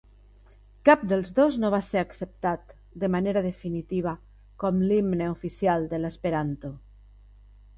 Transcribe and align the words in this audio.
Cap 0.89 1.01
dels 1.09 1.33
dos 1.39 1.57
no 1.63 1.69
va 1.75 1.79
ser 1.87 2.01
acceptat, 2.01 2.73
de 3.03 3.09
manera 3.17 3.43
definitiva, 3.49 4.15
com 4.65 4.81
l'himne 4.89 5.29
oficial 5.35 5.87
de 5.93 6.01
l'esperanto. 6.03 6.73